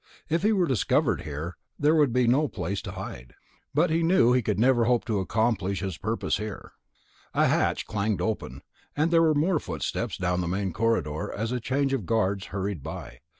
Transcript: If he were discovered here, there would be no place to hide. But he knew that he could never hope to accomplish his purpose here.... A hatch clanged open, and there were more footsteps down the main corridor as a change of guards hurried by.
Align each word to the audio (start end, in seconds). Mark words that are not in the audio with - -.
If 0.29 0.41
he 0.41 0.51
were 0.51 0.65
discovered 0.65 1.21
here, 1.21 1.57
there 1.77 1.93
would 1.93 2.11
be 2.11 2.25
no 2.25 2.47
place 2.47 2.81
to 2.81 2.93
hide. 2.93 3.35
But 3.71 3.91
he 3.91 4.01
knew 4.01 4.29
that 4.31 4.37
he 4.37 4.41
could 4.41 4.57
never 4.57 4.85
hope 4.85 5.05
to 5.05 5.19
accomplish 5.19 5.81
his 5.81 5.99
purpose 5.99 6.37
here.... 6.37 6.71
A 7.35 7.45
hatch 7.45 7.85
clanged 7.85 8.19
open, 8.19 8.63
and 8.97 9.11
there 9.11 9.21
were 9.21 9.35
more 9.35 9.59
footsteps 9.59 10.17
down 10.17 10.41
the 10.41 10.47
main 10.47 10.73
corridor 10.73 11.31
as 11.31 11.51
a 11.51 11.59
change 11.59 11.93
of 11.93 12.07
guards 12.07 12.45
hurried 12.45 12.81
by. 12.81 13.19